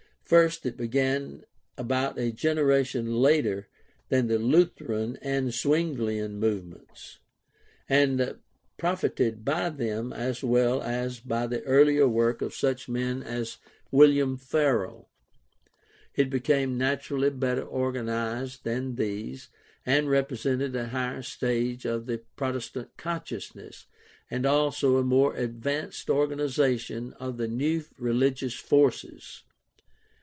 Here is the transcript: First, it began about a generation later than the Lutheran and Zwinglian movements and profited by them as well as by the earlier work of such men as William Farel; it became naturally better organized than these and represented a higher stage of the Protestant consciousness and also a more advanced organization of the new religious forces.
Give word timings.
First, 0.23 0.65
it 0.65 0.77
began 0.77 1.43
about 1.77 2.17
a 2.17 2.31
generation 2.31 3.15
later 3.15 3.67
than 4.07 4.27
the 4.27 4.39
Lutheran 4.39 5.17
and 5.21 5.51
Zwinglian 5.53 6.39
movements 6.39 7.19
and 7.89 8.39
profited 8.77 9.43
by 9.43 9.69
them 9.69 10.13
as 10.13 10.41
well 10.41 10.81
as 10.83 11.19
by 11.19 11.47
the 11.47 11.61
earlier 11.63 12.07
work 12.07 12.41
of 12.41 12.53
such 12.55 12.87
men 12.87 13.21
as 13.21 13.57
William 13.91 14.37
Farel; 14.37 15.09
it 16.15 16.29
became 16.29 16.77
naturally 16.77 17.29
better 17.29 17.63
organized 17.63 18.63
than 18.63 18.95
these 18.95 19.49
and 19.85 20.09
represented 20.09 20.73
a 20.77 20.87
higher 20.87 21.23
stage 21.23 21.83
of 21.85 22.05
the 22.05 22.23
Protestant 22.37 22.95
consciousness 22.95 23.85
and 24.29 24.45
also 24.45 24.95
a 24.95 25.03
more 25.03 25.35
advanced 25.35 26.09
organization 26.09 27.11
of 27.19 27.35
the 27.35 27.49
new 27.49 27.83
religious 27.97 28.53
forces. 28.53 29.43